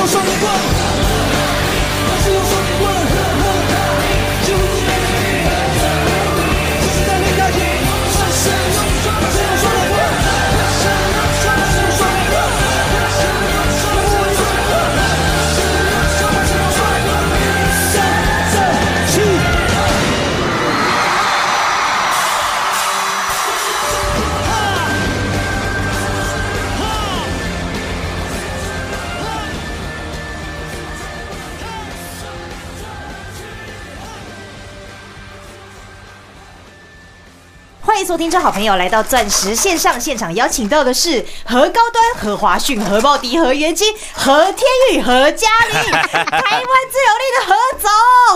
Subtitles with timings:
[0.00, 0.21] 我
[38.12, 45.80] 收听，这好朋友来到钻石线上现场，邀请到的是何高端、何华讯、何茂迪、何元金、何天宇、何嘉玲，
[46.12, 47.54] 台湾自由力的何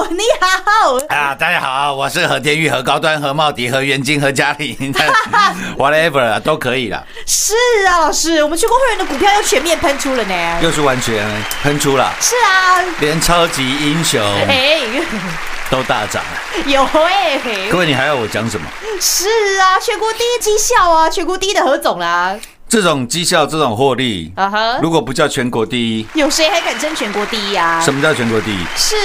[0.07, 0.97] 总，你好。
[1.15, 4.75] 啊，大家好，我是何天宇、何高端、何茂迪、何元金、何嘉玲，
[5.77, 7.53] whatever 啊都可以了，是
[7.87, 10.59] 啊，老师，我们全国会员的股票又全面喷出了呢。
[10.63, 11.23] 又是完全
[11.63, 14.81] 喷出了，是啊，连超级英雄哎，
[15.71, 16.71] 都大涨了。
[16.71, 17.39] 有哎，
[17.71, 18.67] 各位，你还要我讲什么？
[19.01, 19.29] 是
[19.61, 22.39] 啊，全国第一绩效啊，全国第一的何总啦。
[22.69, 27.81] 这种绩效、这种获利，啊哈，如果不叫全国第一，有谁还敢争全国第一啊？
[27.81, 28.59] 什么叫全国第一？
[28.75, 28.97] 是，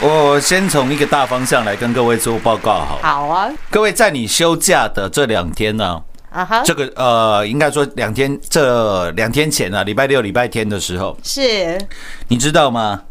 [0.00, 3.02] 我先从一个大方向来跟各位做报告好了。
[3.02, 11.78] 好啊，各位，在你休假的这两天呢，啊哈，这个呃，应该说两天，这两天前啊，礼拜六、礼拜天的时候，是，
[12.26, 13.02] 你知道吗？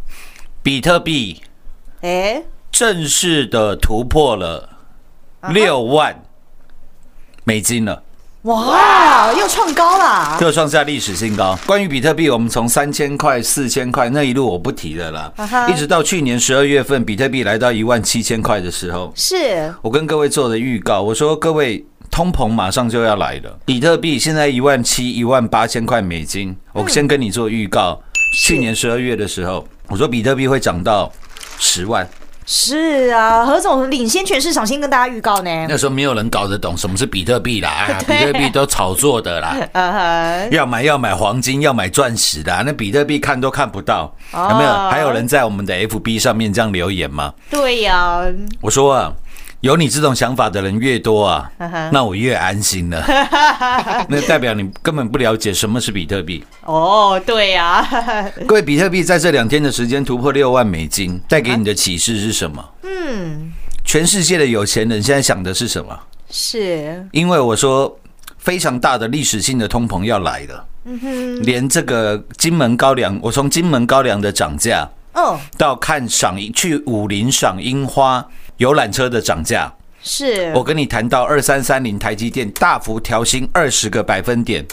[0.62, 1.41] 比特币
[2.01, 4.69] 哎，正式的突破了
[5.50, 6.23] 六万
[7.44, 8.01] 美金了，
[8.44, 10.38] 哇，又创高了。
[10.41, 11.57] 又创下历史新高。
[11.65, 15.33] 关于比特币，我们从三千块、四千块那一路我不提了啦
[15.69, 21.85] 一直到去年十二月份，比特币来到一万七千块的时候，是，我跟各位做的预告，我说各位。
[22.12, 26.53] 通膨马上就要来了，比特币现在一万七、一万八千块美金。
[26.74, 27.97] 我先跟你做预告，
[28.38, 31.09] 去年十二月的时候，我说比特币会涨到
[31.57, 32.06] 十万，
[32.45, 35.65] 是啊，何总领先全市场，先跟大家预告呢。
[35.69, 40.47] 那时候没有人搞得懂什么是比特币啦， 比特币都炒作的啦。
[40.51, 44.71] 要买要买黄金，要买钻石的啊、那比特币看都看不到，哦有没有？
[44.89, 47.33] 还有人在我们的 FB 上面这样留言吗？
[47.49, 48.21] 对呀、
[48.59, 49.13] 我说啊，
[49.62, 53.04] 有你这种想法的人越多啊嗯哼， 那我越安心了。
[54.10, 56.44] 那代表你根本不了解什么是比特币。
[56.66, 57.88] 哦，对呀、
[58.48, 62.63] 各位，比特币在这两天的时间突破六万美金，带给你的启示是什么？
[62.84, 63.52] 嗯，
[63.86, 65.98] 全世界的有钱人现在想的是什么？
[66.31, 67.96] 是，因为我说
[68.40, 70.66] 非常大的历史性的通膨要来了，
[71.44, 78.25] 连这个金门高粱，我从金门高粱的涨价哦，到看赏去武林赏樱花
[78.62, 79.74] 游览车的涨价，
[80.04, 84.63] 是，我跟你谈到二三三零台积电大幅调薪二十个百分点。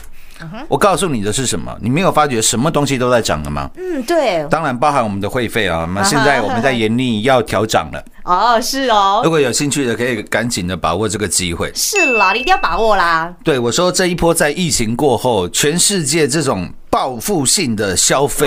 [0.68, 1.74] 我告诉你的是什么？
[1.80, 3.70] 你没有发觉什么东西都在涨了吗？
[3.76, 5.88] 嗯，对，当然包含我们的会费啊。
[5.94, 11.72] 那现在我们在严厉要调涨了， 哦，是哦如，果有兴趣的，可以赶紧的把握这个机会。
[11.74, 13.34] 是啦，你一定要把握啦。
[13.42, 18.46] 对我说，这一波在疫情过后，全世界这种报复性的消费，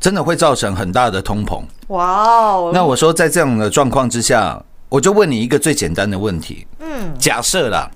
[0.00, 1.62] 真的会造成很大的通膨。
[1.88, 7.90] 哇哦，那我说，在这样的状况之下，我就问你一个最简单的问题：嗯，假设啦，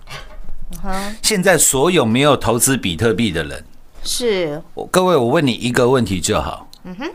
[0.82, 3.64] 哈，现在所有没有投资比特币的人，
[4.02, 6.66] 是，我各位，我问你一个问题就好。
[6.84, 7.10] 嗯哼，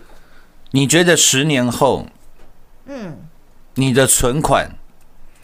[0.71, 2.05] 你觉得十年后
[2.85, 3.17] 嗯，
[3.73, 4.69] 你的存款，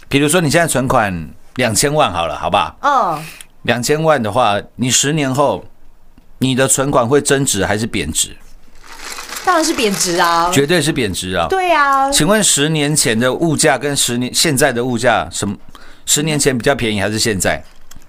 [0.08, 2.78] 比如说你现在存款两千万好了，好不好？
[2.82, 3.20] 哦，
[3.64, 5.66] 两千万的话，你十年后
[6.38, 8.38] 你的存款会增值还是贬值？
[9.46, 10.50] 当然是贬值啊。
[10.54, 11.48] 绝对是贬值啊！
[11.50, 15.56] 对啊，请问十年前的物价跟十年现在的物价，什么？
[16.06, 17.64] 十年前比较便宜还是现在？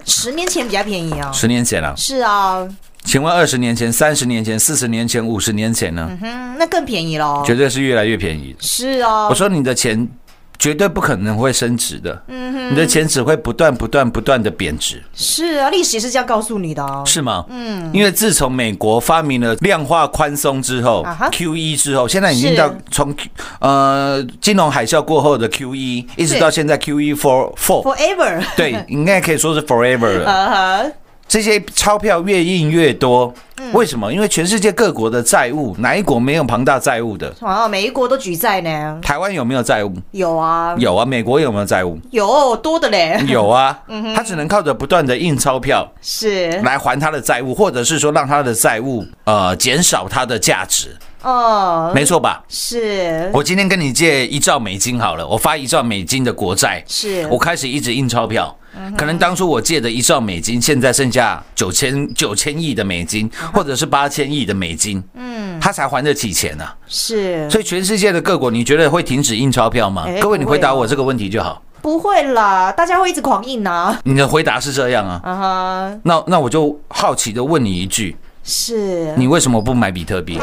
[0.05, 1.31] 十年前比较便宜啊。
[1.31, 1.93] 十年前啊？
[1.95, 2.67] 是啊，
[3.03, 6.07] 请问二十年前、三十年前、四十年前、五十年前呢？
[6.09, 7.43] 嗯哼，那更便宜喽。
[7.45, 8.55] 绝对是越来越便宜。
[8.59, 10.07] 是啊我，说你的钱
[10.57, 17.03] 绝对不可能会升值的，你的钱只会不断、不断、不断的贬值，是啊，历史也是这样告诉你的哦。
[17.05, 17.45] 是吗？
[17.49, 23.15] 嗯，因为自从美国发明了量化宽松之后啊，QE 之后，现在已经到从
[23.59, 30.91] 呃金融海啸过后的 QE，一直到现在 QE for four，Forever，对，应该可以说是 forever 了。
[31.35, 34.09] 这些钞票越印越多，嗯为什么？
[34.13, 37.29] 因为全世界各国的债务，哪一国没有庞大债务的？
[37.41, 38.97] 哦，每一国都举债呢。
[39.01, 39.93] 台湾有没有债务？
[40.11, 41.05] 有啊，有啊。
[41.05, 41.99] 美国有没有债务？
[42.11, 43.21] 有多的嘞。
[43.27, 43.77] 有啊。
[44.15, 52.45] 他只能靠着不断的印钞票是，来还他的债务，或者是说让他的债务呃减少它的价值，哦，没错吧？
[52.47, 58.57] 是，我今天跟你借一兆美金好了，我发一兆美金的国债，是我开始一直印钞票。
[58.97, 70.19] 可能当初我借的一兆美金，现在剩下九千九千亿的美金，或者是八千亿的美金，嗯，他才还得起钱呢、是，所以全世界的各国，你觉得会停止印钞票吗哎？
[70.19, 71.61] 各位，你回答我这个问题就好。
[71.81, 73.99] 不会啦，大家会一直狂印啊。
[74.03, 75.95] 你的回答是这样啊？
[76.03, 80.39] 那那我就好奇的问你一句：是，你为什么不买比特币？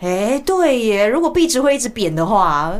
[0.00, 2.72] 哎，对耶，如果币值会一直贬的话，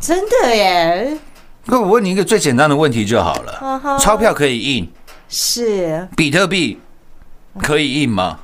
[0.00, 1.18] 真的耶，
[1.66, 3.98] 那我问你一个最简单的问题就好了。
[4.00, 4.90] 钞票可以印，
[5.28, 6.80] 是，比特币
[7.60, 8.38] 可以印吗？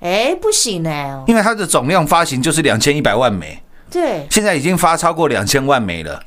[0.00, 6.22] 哎，不行呢，因为它的总量发行就是两千一百万枚，对，现在已经发超过两千万枚了。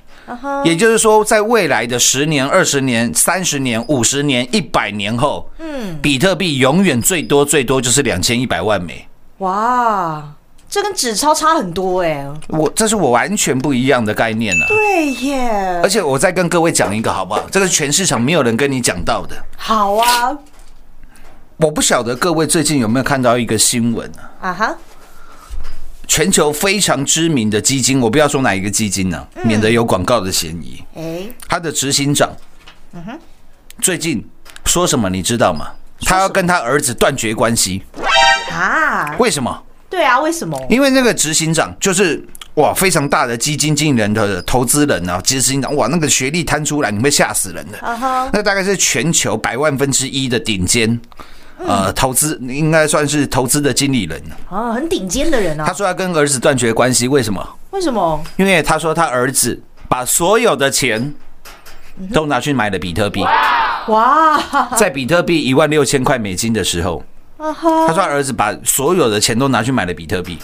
[0.66, 9.08] 也就是说，在未来的十年、二十年、三十年、五十年、一百年后，嗯，比特币永远最多最多就是两千一百万枚。
[9.38, 10.34] 哇，
[10.70, 17.48] 这跟纸钞差很多哎，我这是我完全不一样的概念了、啊对耶而，且我再跟各位讲一个好不好？
[17.50, 19.36] 这个是全市场没有人跟你讲到的。
[19.56, 20.38] 好啊，
[21.58, 24.50] 我不晓得各位最近有没有看到一个新闻啊？
[24.50, 24.76] 啊哈，
[26.06, 30.84] 全球非常知名的基金，我不要说哪一个基金呢、免得有广告的嫌疑。
[30.96, 32.30] 哎，他的执行长，
[32.92, 33.20] 嗯哼
[33.82, 34.28] 最近
[34.66, 35.68] 说什么你知道吗？
[36.02, 37.84] 他要跟他儿子断绝关系，
[38.52, 39.64] 啊，为什么？
[39.90, 40.60] 对啊，为什么？
[40.70, 42.24] 因为那个执行长就是
[42.56, 47.80] 哇非常大的基金经理人的投资人啊，执行长哇那个学历摊出来，你会吓死人的。
[48.34, 51.00] 那大概是全球百万分之一的顶尖，
[51.66, 54.22] 呃，投资应该算是投资的经理人。
[54.50, 57.48] 啊，很顶尖的人啊，他说要跟儿子断绝关系，为什么？
[57.72, 58.24] 为什么？
[58.36, 61.14] 因为他说他儿子把所有的钱
[62.14, 63.24] 都拿去买了比特币，
[63.88, 64.42] 哇，
[64.76, 67.04] 在比特币一万六千块美金的时候，
[67.38, 70.38] 他说他儿子把所有的钱都拿去买了比特币。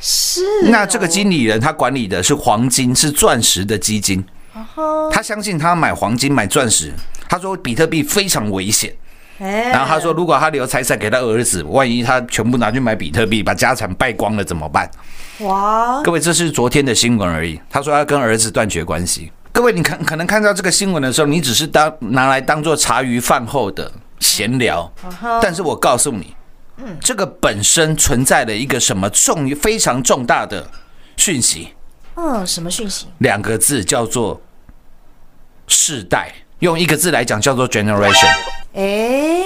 [0.00, 0.40] 是，
[0.70, 4.24] 那这个经理人他管理的是黄金，是钻石的基金，
[5.12, 6.92] 他相信他买黄金买钻石，
[7.28, 8.94] 他说比特币非常危险。
[9.38, 14.90] 哎，然后他说，如果他留财产给他儿子，万一他全部拿去买比特币，把家产败光了怎么办？
[15.38, 17.58] 哇，各位，这是昨天的新闻而已。
[17.70, 19.32] 他说要跟儿子断绝关系。
[19.50, 24.90] 各位，你看可能看到这个新闻的时候，你只是当拿来当做茶余饭后的闲聊，
[25.40, 26.36] 但是我告诉你，
[27.00, 30.68] 这个本身存在了一个什么重非常重大的
[31.16, 31.74] 讯息，
[32.14, 33.06] 嗯，什么讯息？
[33.18, 34.40] 两个字叫做
[35.66, 38.28] 世代，用一个字来讲叫做 generation。
[38.74, 39.44] 哎，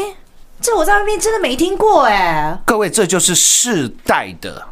[0.61, 2.59] 这我在外面真的没听过哎。
[2.65, 4.67] 各位，这就是世代的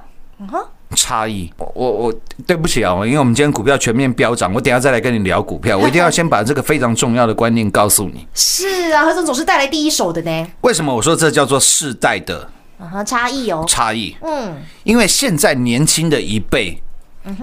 [0.94, 1.52] 差异。
[1.58, 2.14] 我我我
[2.46, 5.76] 对不起啊，因为我们今天股票全面飙涨，我等下再来跟你聊股票。
[5.78, 8.26] 我一定要先把这个非常重要的观念告诉你。
[8.34, 10.46] 是啊，何总总是带来第一手的呢。
[10.62, 13.64] 为什么我说这叫做世代的啊，差异哦。
[13.66, 14.16] 差异？
[14.22, 16.82] 嗯，因为现在年轻的一辈，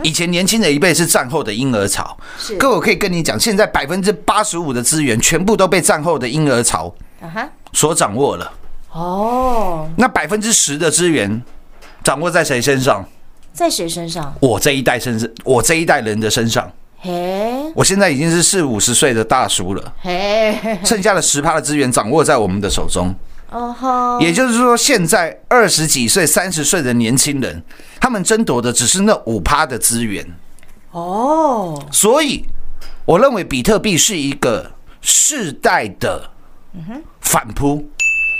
[0.03, 2.17] 以前年轻的一辈是战后的婴儿潮。
[2.37, 6.93] 是各位，我可以跟你讲，现在百分之八十五的资源全部都被战后的婴儿潮
[7.73, 8.51] 所掌握了。
[8.91, 11.41] 哦，那百分之十的资源
[12.03, 13.05] 掌握在谁身上？
[13.59, 14.33] 在谁身上？
[14.39, 16.71] 我这一代身上，我这一代人的身上。
[17.01, 23.13] 嘿，我现在已经是四五十岁的大叔了，嘿，剩下的十趴的资源掌握在我们的手中。
[23.51, 27.61] 哦吼，也就是说，现在二十几岁、三十岁的年轻人，
[27.99, 30.25] 他们争夺的只是那五趴的资源。
[30.91, 32.45] 哦，所以，
[33.03, 36.29] 我认为比特币是一个世代的
[37.19, 37.89] 反扑。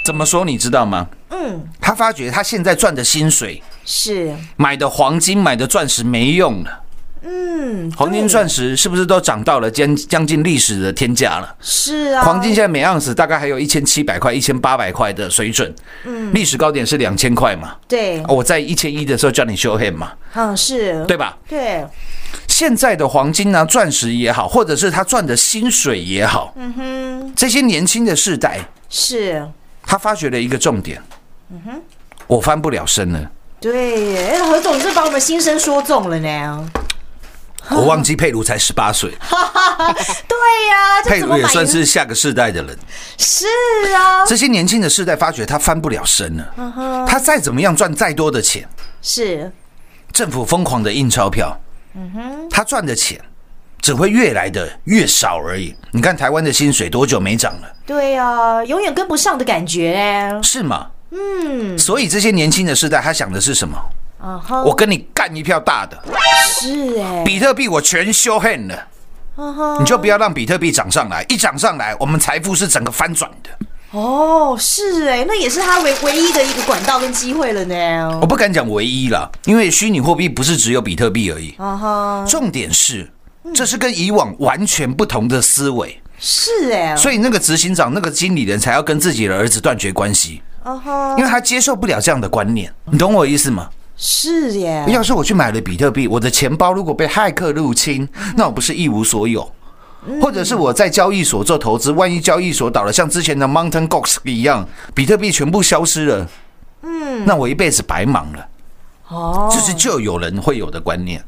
[0.09, 0.43] 怎么说？
[0.43, 1.07] 你知道吗？
[1.29, 6.79] 嗯，他发觉他现在赚的薪水，是，买的黄金、买的钻石没用了。
[7.21, 11.55] 嗯，黄金、钻石是不是都涨到了将将近历史的天价了？
[11.61, 15.71] 是啊，黄金现在每盎司大概还有一千七百块、一千八百块的水准，
[16.05, 17.75] 嗯，历史高点是两千块嘛。
[17.87, 21.37] 对，哦我在一千一的时候叫你 show him 嘛，嗯，是，对吧？
[21.47, 21.85] 对，
[22.47, 29.45] 现在的黄金呢、钻石也好，或者是他赚的薪水也好，嗯哼，这些年轻的世代，是，
[29.89, 31.01] 他发觉了一个重点，
[31.49, 31.81] 嗯哼，
[32.27, 36.69] 我翻不了身了，对何总，你这把我们心声说中了呢。
[37.71, 42.77] 我忘记佩如才十八岁， 对呀，这佩如也算是下个世代的人。
[43.17, 43.47] 是
[43.95, 48.69] 啊，这些年轻的世代发觉他翻不了身了，他再怎么样赚再多的钱，
[49.01, 49.51] 是，
[50.13, 51.59] 政府疯狂的印钞票，
[51.95, 52.49] 嗯哼。
[52.49, 53.19] 他赚的钱
[53.81, 55.75] 只会越来的越少而已。
[55.91, 57.67] 你看台湾的薪水多久没涨了？
[57.85, 60.43] 对啊，永远跟不上的感觉呢。
[60.43, 60.87] 是吗？
[61.11, 61.77] 嗯。
[61.77, 63.77] 所以这些年轻的世代，他想的是什么？
[64.65, 65.97] 我跟你干一票大的，
[66.59, 68.87] 是哎，比特币我全修 hand 了，
[69.79, 73.49] 你就不要让比特币涨上来，一涨上来，我们财富是整个翻转的。
[73.91, 78.27] 哦，是哎，那也是他唯唯一的一个管道跟机会了呢我。
[78.27, 81.55] 不敢讲唯一啦，因为虚拟货币不是只有比特币而已，
[82.27, 83.09] 重点是。
[83.53, 92.71] 这是跟以往完全不同的思维，是哎，所以那个执行长、那个经理人才要跟自己的儿子断绝关系，啊哈，因为他接受不了这样的观念。
[92.91, 93.69] 你懂我意思吗？
[93.95, 99.49] 是耶，要是我去买了比特币，我的钱包如果被骇客入侵，那我不是一无所有？
[100.21, 106.29] 或者是我在交易所做投资，万一交易所倒了，像之前的 Mountain Gox 一样，比特币全部消失了，
[106.83, 108.47] 嗯，那我一辈子白忙了。
[109.09, 111.21] 哦，这是就有人会有的观念，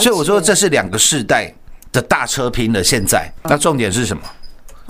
[0.00, 1.52] 所以我说这是两个世代
[1.92, 2.82] 的大车拼了。
[2.82, 4.22] 现在，那重点是什么？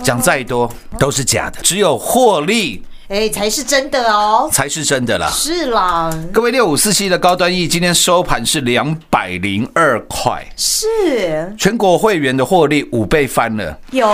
[0.03, 5.29] 讲再多都是假的，只有获利哎才是真的哦，才是真的啦。
[5.29, 11.55] 是啦，各位六五四七的高端 E 今天收盘是两百零二块，是。
[11.57, 14.09] 全国会员的获利五倍翻了，有，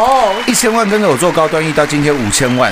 [0.45, 2.71] 一千万跟着我做高端 E 到今天五千万，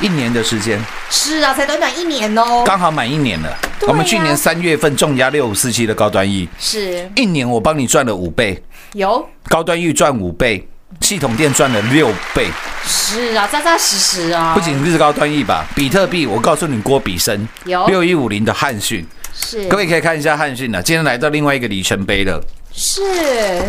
[0.00, 0.80] 一年的时间。
[1.10, 3.52] 是啊，才短短一年哦，刚好满一年了。
[3.88, 7.10] 我们去年三月份重压六五四七的高端 E，是。
[7.16, 10.68] 一年我帮你赚了五倍，有，高端 E 赚五倍，
[11.00, 12.48] 系统店赚了六倍。
[12.84, 20.82] 是啊，扎扎实实啊，不仅日高端一吧，比特币我告诉你，郭比生有六一五零的汉讯，是，各位可以看一下汉讯了。
[20.82, 22.40] 今天来到另外一个里程碑了，
[22.72, 23.02] 是，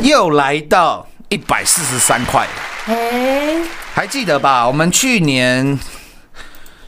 [0.03, 2.93] 又来到一百四十三块了。
[2.93, 3.57] 哎，
[3.93, 4.67] 还记得吧？
[4.67, 5.79] 我们去年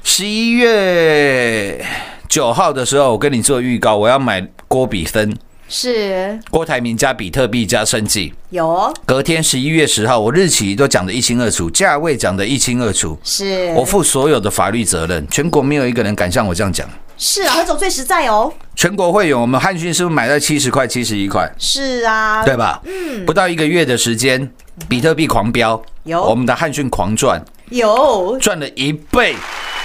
[0.04, 1.84] 十一月
[2.28, 5.36] 九号的时候，我跟你做预告，我要买郭比分、
[5.70, 6.38] 是。
[6.50, 8.34] 郭台铭加比特币加生计。
[8.50, 8.68] 有。
[8.68, 15.26] 哦，隔天十一月十号，我日期都讲得一清二楚，价位讲得一清二楚，是，我负所有的法律责任。
[15.30, 16.86] 全国没有一个人敢像我这样讲。
[17.18, 22.82] 是啊，何总最实在哦，全国会员，我们汉讯是不是买在七十块、七十一块，是啊，对吧？
[22.86, 24.50] 嗯，不到一个月的时间，
[24.88, 26.24] 比特币狂飙，有。
[26.24, 29.36] 我们的汉讯狂赚，有，赚了一倍。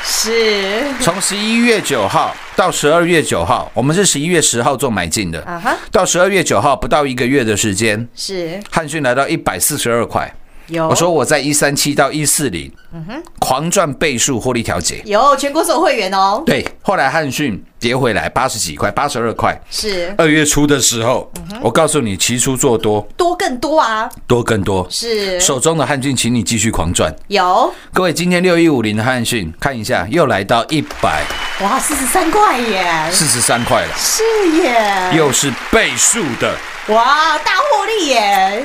[0.05, 10.33] 是，从十一月九号到十二月九号，我们是十一月十号做买进的，啊哈，到十二月九号不到一个月的时间，是，汉讯来到一百四十二块，
[10.67, 10.89] 有。
[10.89, 15.03] 我说我在一三七到一四零，嗯哼狂赚倍数获利调节。
[15.05, 19.61] 有全国所有会员哦，对，后来汉讯跌回来八十几块，八十二块。
[19.71, 20.15] 是。
[20.17, 21.31] 二月初的时候，
[21.63, 24.87] 我告诉你，期初做多，多更多啊，多更多。
[24.91, 25.39] 是。
[25.41, 27.15] 手中的汉讯，请你继续狂赚。
[27.29, 27.73] 有。
[27.93, 31.23] 各位，今天六一五零的汉讯，看一下，又来到一百。
[31.61, 34.23] 哇，四十三块耶，四十三块了，是
[34.63, 36.53] 耶，又是倍数的。
[36.89, 38.65] 哇，大获利耶，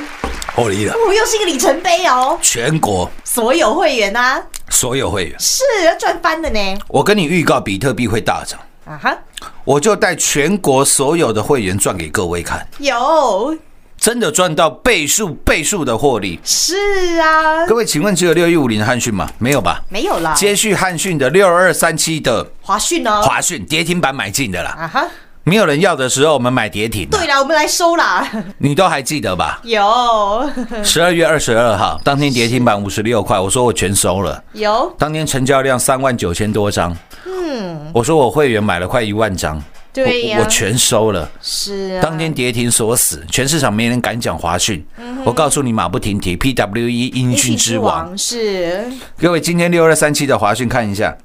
[0.59, 0.93] 获利了。
[0.93, 3.09] 哦，又是一个里程碑哦，全国。
[3.23, 9.17] 所有会员啊，所有会员，是要赚翻的呢，我跟你预告，比特币会大涨，啊哈，
[9.63, 13.57] 我就带全国所有的会员赚给各位看，有。
[13.99, 16.39] 真的赚到倍数倍数的获利。
[16.41, 19.29] 是啊，各位，请问只有六一五零的汉讯吗？
[19.37, 19.81] 没有吧？
[19.89, 23.21] 没有啦，接续汉讯的六二三七的华讯呢？
[23.21, 25.07] 华讯跌停板买进的啦，啊哈，
[25.50, 28.29] 没有人要的时候，我们买跌停的，对啦，我们来收啦，
[28.60, 29.60] 你都还记得吧？
[29.63, 30.48] 有。
[30.84, 39.60] 十二月二十二号当天跌停板五十六块，我说我全收了，有，当天成交量三万九千多张，嗯，我说我会员买了快一万张，
[39.91, 40.38] 对呀。
[40.38, 41.27] 我我全收了。
[41.41, 44.86] 是啊，当天跌停锁死，全市场没人敢讲华讯。
[45.25, 48.15] 我告诉你，马不停蹄，PWE 音讯之王。
[48.15, 48.86] 是，
[49.20, 51.18] 各位，今天六二三七的华讯看一下，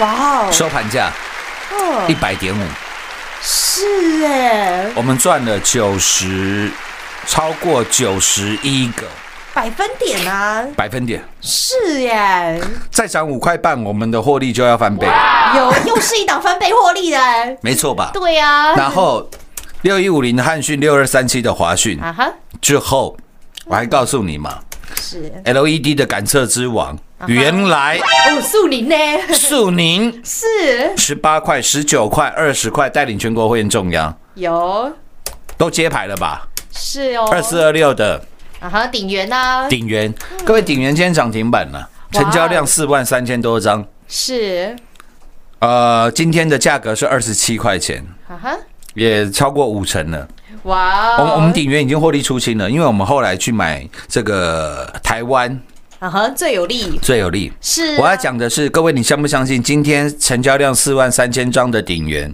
[0.00, 1.10] 哇哦，收盘价
[1.72, 2.62] 哦一百点五，
[3.40, 6.70] 是哎，我们赚了九十，
[7.26, 9.04] 超过九十一个。
[9.54, 12.60] 百分点啊，百分点，是耶，
[12.92, 15.04] 再涨五块半，我们的获利就要翻倍，
[15.56, 17.18] 有又是一档翻倍获利的，
[17.60, 18.10] 没错吧？
[18.14, 19.28] 对呀，然后
[19.82, 21.98] 六一五零的汉讯，六二三七的华讯。
[22.00, 23.16] 啊哈，之后，
[23.64, 24.60] 我还告诉你嘛
[25.00, 28.94] 是，LED 的感测之王，原来哦，树林呢？
[29.32, 30.96] 树宁 是。
[30.96, 34.92] 十八块、十九块、二十块，带领全国会员中央有。
[35.56, 36.46] 都揭牌了吧？
[36.70, 38.22] 是哦，二四二六的
[38.60, 44.76] 啊哈，鼎元呐，鼎元，各位鼎元今天涨停板了，成交量四万三千多张，是。
[45.58, 48.56] 呃，今天的价格是二十七块钱，啊哈，
[48.94, 50.28] 也超过五成了。
[50.62, 55.60] 哇哦，我们我们鼎元已经获利出清了，因为我们后来去买这个台湾
[55.98, 57.52] 啊哈最有利最有利。
[57.60, 59.60] 是啊我要讲的是，各位你相不相信？
[59.62, 62.32] 今天成交量四万三千张的鼎元，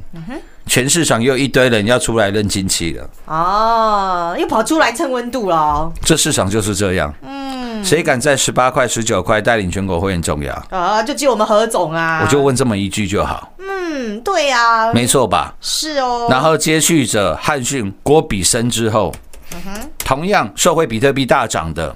[0.67, 3.09] 全市场又一堆人要出来认亲戚了。
[3.27, 7.13] 哦，又跑出来蹭温度了哦，这市场就是这样。
[7.23, 10.53] 嗯，谁敢在十八块、十九块带领全国会员重要？
[10.69, 15.55] 啊，就只有我们何总啊，我就问这么一句就好，嗯，对啊，没错吧？
[15.63, 19.15] 是哦，然后接续着汉讯、郭比生之后，
[19.53, 19.59] 嗯
[19.99, 21.95] 同样受惠比特币大涨的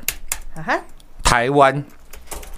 [0.57, 0.78] 啊哈，
[1.28, 1.84] 台湾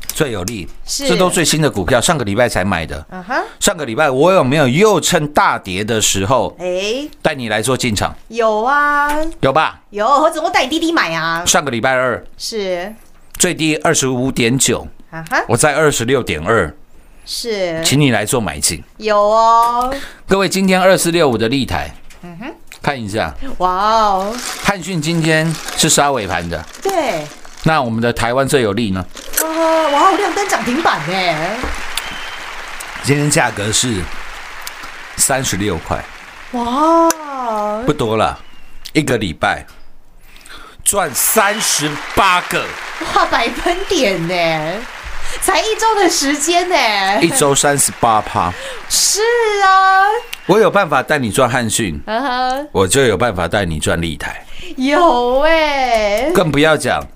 [0.06, 1.08] 最有利，是。
[1.08, 3.04] 这都最新的股票，上个礼拜才买的。
[3.10, 8.14] 啊哈，上个礼拜我有没有又趁大跌的时候哎，带你来做进场？
[8.28, 9.80] 有啊，有吧？
[9.90, 12.24] 有何总，我带你滴滴买啊，上个礼拜二。
[12.38, 12.94] 是。
[13.36, 14.86] 最低二十五点九，
[15.48, 16.72] 我在二十六点二，
[17.26, 17.82] 是。
[17.84, 18.80] 请你来做买进。
[18.98, 19.92] 有哦，
[20.28, 22.54] 各位，今天二四六五的立台，嗯哼。
[22.80, 27.26] 看一下，哇哦，汉讯今天是杀尾盘的，对，
[27.62, 29.04] 那我们的台湾最有利呢？
[29.42, 31.58] 哦，哇，亮灯涨停板呢，
[33.02, 34.02] 今天价格是
[35.16, 36.02] 三十六块，
[36.52, 37.08] 哇，
[37.84, 38.38] 不多了，
[38.94, 39.66] 一个礼拜
[40.82, 42.64] 赚三十八个，
[43.14, 44.82] 哇，百分点呢，
[45.42, 48.50] 才一周的时间呢，一周三十八趴。
[48.88, 49.20] 是
[49.62, 50.00] 啊，
[50.46, 52.00] 我有办法带你赚汉讯，
[52.72, 54.46] 我就有办法带你赚立台，
[54.76, 57.08] 有哎，更不要讲嗯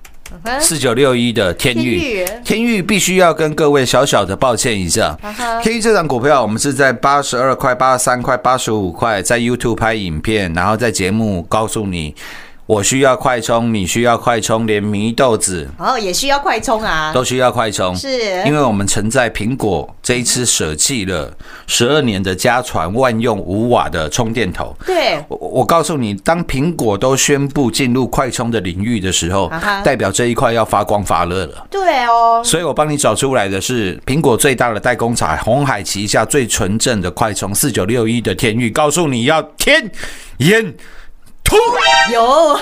[0.59, 2.25] 四九六一的天域。
[2.43, 5.17] 天域，必须要跟各位小小的抱歉一下。
[5.61, 12.13] 天域这档股票，我们是在八十二块、八十三块、八十五块，在 YouTube 拍影片，然后在节目告诉你，
[12.67, 18.43] 我需要快充，你需要快充，连迷豆子哦，也需要快充啊，都需要快充，是。
[18.43, 21.31] 因为我们曾在苹果这一次舍弃了
[21.67, 24.75] 十二年的家传万用五瓦的充电头。
[24.83, 31.67] 对，我我告诉你，当苹果都宣布进入快充的领域的时候啊，代表这一块要发光发热了。
[31.69, 39.91] 对哦，所以我帮你找出来的是苹果最大的代工厂红海旗下最纯正的快充四九六一的天域，告诉你要天
[40.37, 40.73] 眼
[41.45, 41.57] 通，
[42.11, 42.59] 有，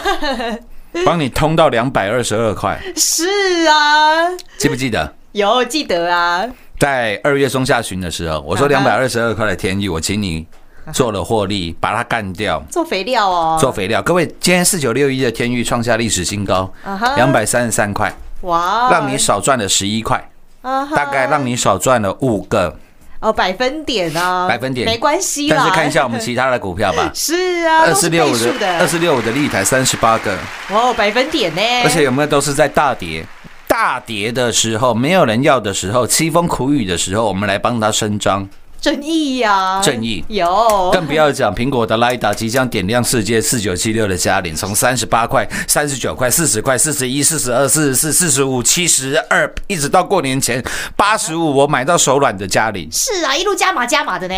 [1.05, 3.25] 帮你通到两百二十二块，是
[3.67, 5.15] 啊，记不记得？
[5.31, 6.45] 有记得啊，
[6.77, 10.45] 在二月中下旬的时候，我说两百二十二块的天域，我请你
[10.91, 12.61] 做了获利，把它干掉。
[12.69, 16.71] 做肥料哦，做肥料，各位，今天四九六一的天域创下历史新高
[17.15, 20.29] 两百三十三块，哇，让你少赚了十一块，
[20.61, 22.77] 大概让你少赚了五个
[23.23, 25.55] 哦，百分点啊，百分点没关系啦。
[25.57, 30.37] 但是看一下我们其他的股票吧 是啊，二都是四六五的二四六五的立台三十八个，
[30.69, 33.25] 哦，百分点呢，而且有没有都是在大跌？
[33.65, 38.47] 大跌的时候，没有人要的时候，凄风苦雨的时候，我们来帮他伸张。
[38.83, 40.21] 正义呀，正义。
[40.27, 50.61] 有，更不要讲苹果的 Lida 即将点亮世界四九七六的嘉玲，从三十八块、三十九块、四十块、四十一、四十二、四十四、四十五、七十二，一直到过年前
[50.97, 54.35] 八十五，我买到手软的嘉玲，是啊，一路加码加码的呢，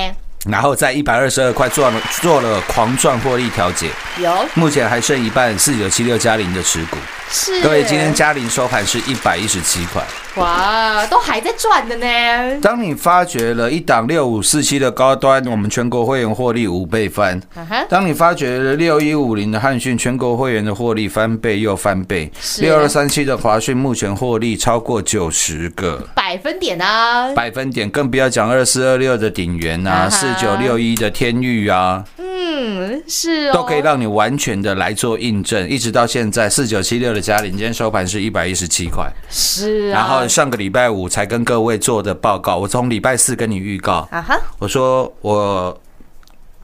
[0.47, 3.89] 然后在一百二十二块做了做了狂赚获利调节，
[4.21, 4.31] 有。
[4.53, 6.97] 目前还剩一半四九七六嘉玲的持股。
[7.29, 10.03] 是，各位，今天嘉玲收盘是一百一十七块。
[10.35, 17.41] 哇，都还在赚的呢，当你发觉了一档六五四七的高端，我们全国会员获利五倍翻。
[17.53, 22.29] 啊，当你发觉了六一五零的汉讯，全国会员的获利翻倍又翻倍。
[22.41, 35.69] 是六二三七的华讯，目前获利超过九十个百分点啊，百分点，更不要讲二四二六的鼎元啊，啊四哈九六一的天域啊，嗯，是哦，都可以让你完全的来做印证。
[35.69, 39.09] 一直到现在，四九七六的嘉玲今天收盘是一百一十七块。
[39.29, 45.81] 是啊，然后上个礼拜五才跟各位做的报告，我从礼拜四跟你预告，啊哈，我说我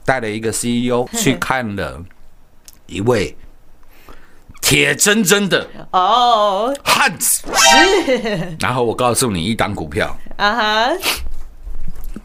[0.04, 1.98] 带了一个 CEO 去看了
[2.86, 3.34] 一位
[4.60, 7.44] 铁铮铮的哦，汉子，
[8.60, 10.88] 然后我告诉你一档股票，啊哈，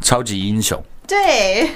[0.01, 1.69] 超级英雄，对，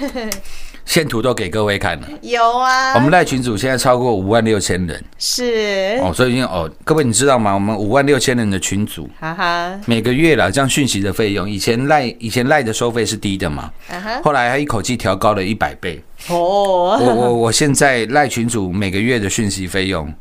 [0.84, 2.08] 线图都给各位看了。
[2.22, 5.04] 有啊，我们赖群组现在超过五万六千人。
[5.18, 7.54] 是，哦，所以哦，各位你知道吗？
[7.54, 16.02] 我们五万六千人的群组，哈哈，每个月啦，这样讯息的费用，以前赖以前赖的收费是低的嘛，啊哈，后来他一口气调高了一百倍。
[16.28, 20.12] 我哦，我我我现在赖群主每个月的讯息费用，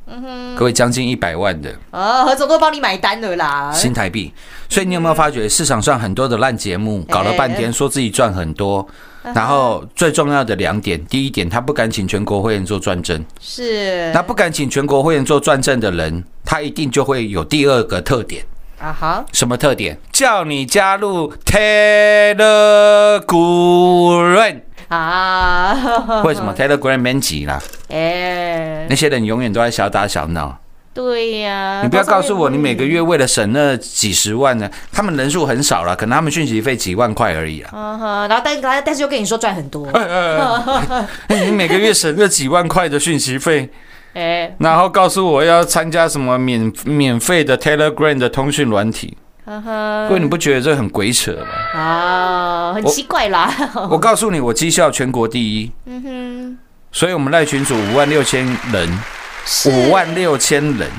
[0.55, 4.33] 各位将近一百万的哦，何总都帮你买单了啦，新台币，
[4.67, 8.87] 所以你有没有发觉市场上很多的烂节目，搞了半天说自己赚很多，
[9.35, 18.43] 然后最重要的两点，第一点他不敢请全国会员做转正，是，那不敢请全国会员做转正的人，他一定就会有第二个特点。
[18.79, 19.95] 啊哈，什么特点？
[20.11, 23.21] 叫你加入 Telegram，
[24.87, 27.61] 啊，为什么 Telegram 免挤啦？
[27.93, 30.57] 哎那，些人永远都在小打小闹。
[30.93, 32.57] 对呀，你不要告诉我，你。
[32.57, 34.69] 每个月，月为了省那几十万呢？
[34.91, 37.71] 他们人数很少了，可能他们讯息费几万块而已啊。
[37.73, 43.69] 嗯哼，然后但但但是又跟你说赚很多，哎你每个月省这几万块的讯息费，
[44.13, 50.07] 哎，然后告诉我要参加什么免免费的 Telegram 的通讯软体，哈哈。
[50.09, 51.79] 各位你不觉得这很鬼扯吗？
[51.79, 53.49] 啊，很奇怪啦，
[53.89, 56.57] 我告诉你，我绩效全国第一，嗯哼，
[56.91, 59.20] 所以我们赖群主五万六千人，是
[59.65, 60.89] 五万六千人，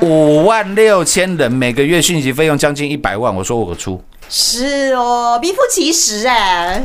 [0.00, 4.02] 五万六千人，每个月讯息费用将近一百万，我说我出。
[4.28, 6.82] 是哦，名副其实哎，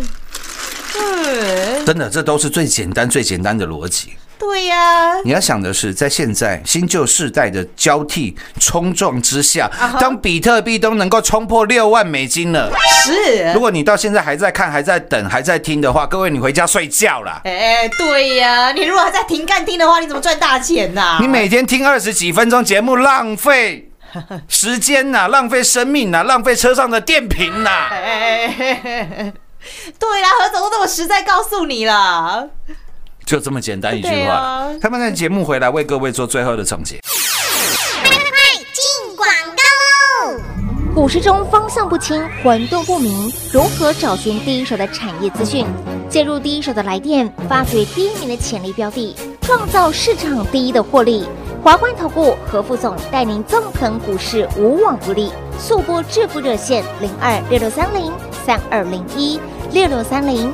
[0.99, 4.13] 嗯，真的，这都是最简单、最简单的逻辑。
[4.39, 9.69] 对呀，你要想的是，在现在新旧世代的交替冲撞之下，
[9.99, 12.71] 当比特币都能够冲破六万美金了，
[13.03, 17.41] 是如，果你到现在还在看、还在等、还在听的话，各位你回家睡觉啦。
[17.43, 21.17] 哎，对呀，你如果还在停干听的话，你怎么赚大钱呐？
[21.19, 23.91] 你每天听二十几分钟节目，浪费
[24.47, 29.33] 时间呐、浪费生命呐、浪费车上的电瓶呐、哎，
[29.99, 32.49] 对啦，何总都这么实在告诉你了。
[33.27, 34.67] 就这么简单一句话。
[34.81, 36.95] 他们的节目回来为各位做最后的总结。
[38.73, 40.39] 进广告喽！
[40.95, 45.65] 股市中方向不清、混沌不明，如何找寻第一手的产业资讯？
[46.09, 51.27] 介入第一手的来电，发掘第一名的潜力标的，创造市场第一的获利。
[51.61, 55.33] 华冠投顾何副总带领纵横股市，无往不利。
[55.59, 58.13] 速播致富热线零二六六三零
[58.45, 59.39] 三二零一
[59.71, 60.53] 六六三零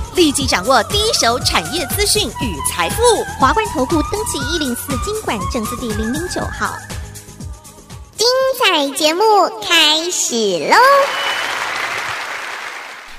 [0.15, 3.01] 立即掌握第一手产业资讯与财富。
[3.39, 6.75] 华冠投顾登记一零四经管证字第零零九号。
[8.17, 8.27] 精
[8.59, 9.23] 彩节目
[9.61, 10.35] 开始
[10.69, 10.75] 喽！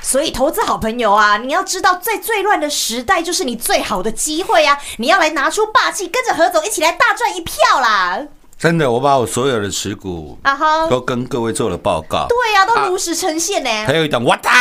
[0.00, 4.78] 所以，投资好朋友啊，你要知道，在最乱的时代，就是你最好的机会啊！
[4.98, 8.20] 你要来拿出霸气，跟着何总一起来大赚一票啦！
[8.62, 12.28] 真的，我把我所有的持股啊哈，都跟各位做了报告。
[12.28, 14.52] 对呀、都如实呈现呢、还有一档哇哒，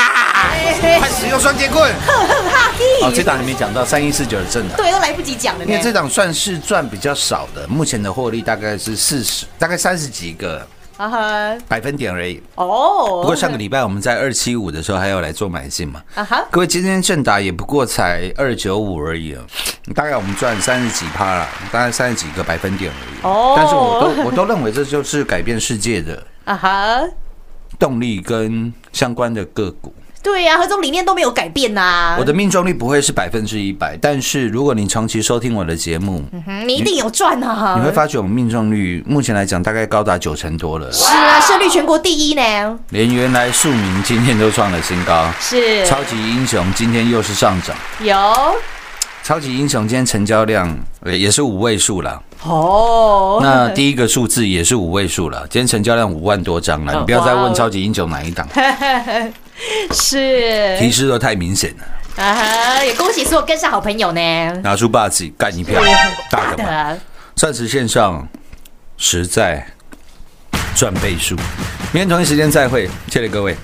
[0.98, 1.94] 快使用双截棍！
[2.08, 2.12] 哈
[3.04, 4.76] 哦，嘿这档还没讲到三一四九的正的。
[4.76, 5.92] 对，都来不及讲了因为这。
[5.92, 10.66] 档算是赚比较少的，目前的获利大概是四十，大概三十几个
[11.02, 12.40] 啊哈，百分点而已。
[12.54, 16.00] 哦，不过上个礼拜我们在二七五的时候还要来做买进嘛。
[16.14, 19.42] 啊哈，各位，今天正达也不过才二九五而已啊，
[19.96, 23.20] 大概我们赚三十几趴了，大概三十几个百分点而已。
[23.24, 27.02] 哦但是我都我都认为这就是改变世界的啊哈，
[27.80, 29.92] 动力跟相关的个股。
[30.24, 37.76] 对呀、何总理念都没有改变呐、我的命中率不会是百分之一百，但是如果你长期收听我的节目，嗯你一定有赚啊！
[37.78, 42.80] 你会发觉我们命中率目前来讲大概高达九成多了，是啊，胜率全国第一呢。
[42.90, 45.28] 连原来庶民今天都创了新高。
[45.40, 45.86] 是。
[45.86, 48.16] 超级英雄今天又是上涨，有。
[49.24, 52.22] 超级英雄今天成交量呃也是五位数了。
[52.44, 58.48] 哦，那第一个数字也是五位数了，今天成交量五万多张了，你不要再问超级英雄哪一档，
[59.94, 62.24] 是提示都太明显了。
[62.24, 64.52] 啊哈，也恭喜所有跟上好朋友呢。
[64.64, 65.82] 拿出霸气干一票，
[66.30, 67.00] 大的嘛，的
[67.36, 68.28] 钻石线上
[68.98, 69.66] 实在
[70.76, 71.36] 赚倍数。
[71.94, 73.56] 明天同一时间再会，谢谢各位。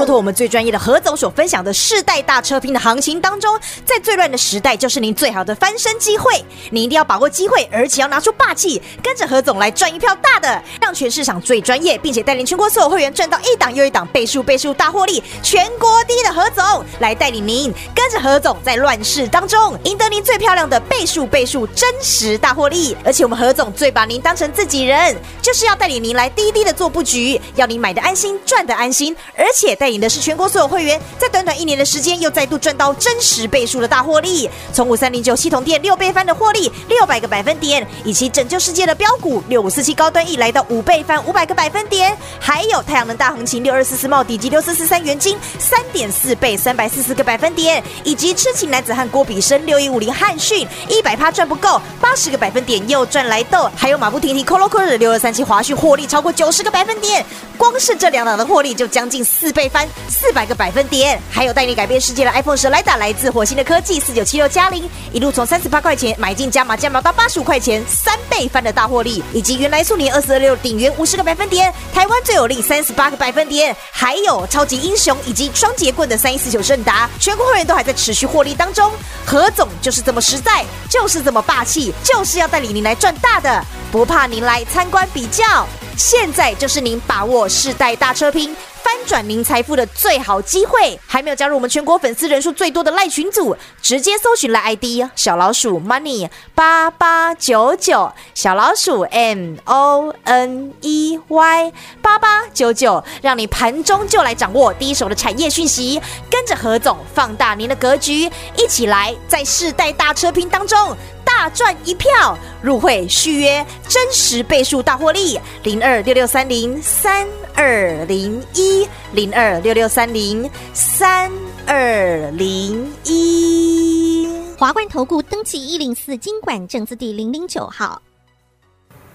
[0.00, 0.06] 进广告。
[0.06, 6.42] 就如同我们最专业的何总所分享的世代大车拼的行情当中，在最乱的时代，就是您最好的翻身机会。
[6.70, 22.96] 你一定要把握机会，而且要拿出霸气，跟着何总来赚一票大的，让全市场最专业，并且带领全国所有会员赚到一档又一档倍数倍数大获利，全国第一的何总来带领您，跟着何总在乱世当中赢得您最漂亮的倍数倍数真实大获利。
[23.04, 34.48] 而且我们何总最把您当成自己人，就是要带领您来滴滴的做布局，要你买的安心，赚的安心，而且带领的是全国所有会员，在短短一年的时间又再度赚到真实倍数的大获利。
[34.72, 57.24] 从五三零九系统店六倍翻的获利，六百个百分点，以及拯救世界的标股六五四七高端 E 来到五倍翻五百个百分点，还有太阳能大行情六二四四茂底及六四四三元金三点四倍三百四十个百分点，以及痴情男子汉郭比生六一五零汉讯一百趴赚不够，八十个百分点又赚来豆，还有马不停蹄 Colo Colo 六二三七华讯获利超过九十个百分点，
[57.58, 78.92] 光是这两档的获利就将近四倍翻，四百个百分点，还有带你改变世界的 iPhone 十来打来自火星的科技四九七六加零，一路从三十八块钱买进加码加码到八十五块钱，三倍翻的大获利，以及原来数年二四二六顶元五十个百分点，台湾最有利三十八个百分点，还有超级英雄以及双节棍的三一四九盛达，全国会员都还在持续获利当中。
[79.24, 85.66] 何总就是这么实在，就是这么霸气，就是要带领您来赚大的，不怕您来参观比较。
[86.02, 88.56] 现在就是您把握世代大车拼。
[88.82, 110.96] 翻转您财富的最好机会，还没有加入我们全国粉丝人数最多的赖群组，直接搜寻赖 ID 小老鼠 money 八八九九，小老鼠 M O N E Y 八八九九，让你盘中就来掌握第一手的产业讯息，跟着何总放大您的格局，一起来在世代大车拼当中。
[111.36, 121.30] 大赚一票，入会续约真实倍数大获利，零二六六三零三二零一零二六六三零三
[121.66, 124.28] 二零一。
[124.58, 128.02] 华冠投顾登记一零四经管证字第零零九号。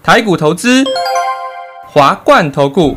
[0.02, 0.82] 台股投资，
[1.86, 2.96] 华冠投顾。